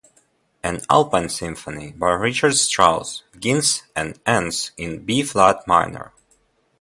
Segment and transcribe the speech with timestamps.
[0.63, 6.11] "An Alpine Symphony" by Richard Strauss begins and ends in B-flat minor.